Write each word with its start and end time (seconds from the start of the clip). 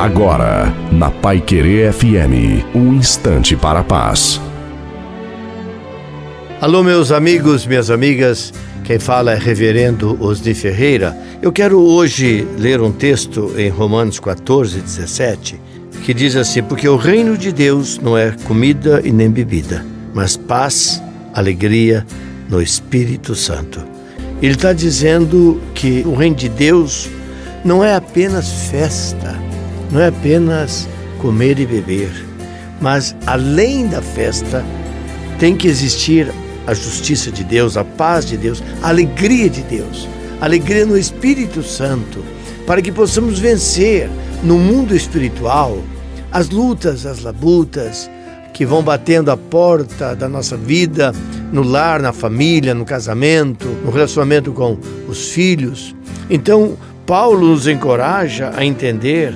Agora, 0.00 0.74
na 0.90 1.10
Pai 1.10 1.42
Querer 1.42 1.92
FM, 1.92 2.64
um 2.74 2.94
instante 2.94 3.54
para 3.54 3.80
a 3.80 3.84
paz. 3.84 4.40
Alô, 6.58 6.82
meus 6.82 7.12
amigos, 7.12 7.66
minhas 7.66 7.90
amigas. 7.90 8.50
Quem 8.82 8.98
fala 8.98 9.32
é 9.32 9.38
Reverendo 9.38 10.16
Osni 10.18 10.54
Ferreira. 10.54 11.14
Eu 11.42 11.52
quero 11.52 11.78
hoje 11.78 12.48
ler 12.56 12.80
um 12.80 12.90
texto 12.90 13.52
em 13.58 13.68
Romanos 13.68 14.18
14, 14.18 14.80
17, 14.80 15.60
que 16.02 16.14
diz 16.14 16.34
assim: 16.34 16.62
Porque 16.62 16.88
o 16.88 16.96
reino 16.96 17.36
de 17.36 17.52
Deus 17.52 17.98
não 17.98 18.16
é 18.16 18.34
comida 18.44 19.02
e 19.04 19.12
nem 19.12 19.30
bebida, 19.30 19.84
mas 20.14 20.34
paz, 20.34 21.02
alegria 21.34 22.06
no 22.48 22.62
Espírito 22.62 23.34
Santo. 23.34 23.84
Ele 24.40 24.54
está 24.54 24.72
dizendo 24.72 25.60
que 25.74 26.02
o 26.06 26.14
reino 26.14 26.36
de 26.36 26.48
Deus 26.48 27.06
não 27.62 27.84
é 27.84 27.94
apenas 27.94 28.50
festa, 28.70 29.49
não 29.90 30.00
é 30.00 30.08
apenas 30.08 30.88
comer 31.18 31.58
e 31.58 31.66
beber, 31.66 32.10
mas 32.80 33.14
além 33.26 33.86
da 33.86 34.00
festa 34.00 34.64
tem 35.38 35.56
que 35.56 35.68
existir 35.68 36.32
a 36.66 36.74
justiça 36.74 37.30
de 37.30 37.42
Deus, 37.42 37.76
a 37.76 37.84
paz 37.84 38.26
de 38.26 38.36
Deus, 38.36 38.62
a 38.82 38.88
alegria 38.88 39.48
de 39.48 39.62
Deus, 39.62 40.08
a 40.40 40.44
alegria 40.44 40.86
no 40.86 40.96
Espírito 40.96 41.62
Santo, 41.62 42.22
para 42.66 42.80
que 42.80 42.92
possamos 42.92 43.38
vencer 43.38 44.08
no 44.42 44.58
mundo 44.58 44.94
espiritual 44.94 45.78
as 46.30 46.48
lutas, 46.50 47.06
as 47.06 47.22
labutas 47.22 48.08
que 48.52 48.64
vão 48.64 48.82
batendo 48.82 49.30
a 49.30 49.36
porta 49.36 50.14
da 50.14 50.28
nossa 50.28 50.56
vida, 50.56 51.12
no 51.52 51.62
lar, 51.62 52.00
na 52.00 52.12
família, 52.12 52.74
no 52.74 52.84
casamento, 52.84 53.66
no 53.84 53.90
relacionamento 53.90 54.52
com 54.52 54.78
os 55.08 55.30
filhos. 55.30 55.94
Então, 56.28 56.76
Paulo 57.06 57.48
nos 57.48 57.66
encoraja 57.66 58.52
a 58.54 58.64
entender 58.64 59.34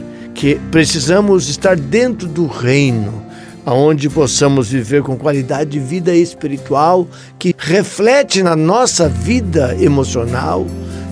precisamos 0.70 1.48
estar 1.48 1.74
dentro 1.74 2.28
do 2.28 2.46
reino, 2.46 3.22
aonde 3.64 4.10
possamos 4.10 4.68
viver 4.68 5.02
com 5.02 5.16
qualidade 5.16 5.70
de 5.70 5.78
vida 5.78 6.14
espiritual 6.14 7.08
que 7.38 7.54
reflete 7.56 8.42
na 8.42 8.54
nossa 8.54 9.08
vida 9.08 9.74
emocional, 9.80 10.66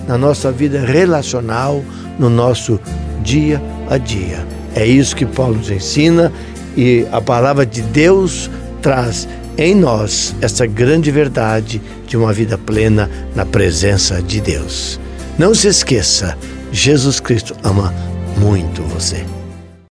na 0.07 0.19
nossa 0.19 0.51
vida 0.51 0.79
relacional, 0.79 1.83
no 2.19 2.29
nosso 2.29 2.79
dia 3.23 3.59
a 3.89 3.97
dia. 3.97 4.45
É 4.75 4.85
isso 4.85 5.15
que 5.15 5.25
Paulo 5.25 5.55
nos 5.55 5.71
ensina 5.71 6.31
e 6.77 7.07
a 7.11 7.19
palavra 7.19 7.65
de 7.65 7.81
Deus 7.81 8.51
traz 8.83 9.27
em 9.57 9.73
nós 9.73 10.35
essa 10.41 10.67
grande 10.67 11.09
verdade 11.09 11.81
de 12.05 12.15
uma 12.15 12.31
vida 12.31 12.55
plena 12.55 13.09
na 13.35 13.45
presença 13.45 14.21
de 14.21 14.39
Deus. 14.39 14.99
Não 15.39 15.55
se 15.55 15.67
esqueça, 15.67 16.37
Jesus 16.71 17.19
Cristo 17.19 17.55
ama 17.63 18.12
muito 18.43 18.83
você. 18.83 19.42